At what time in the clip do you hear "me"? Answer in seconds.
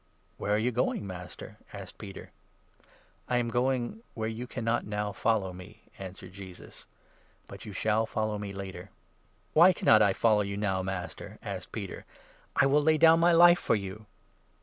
5.53-5.83, 8.39-8.51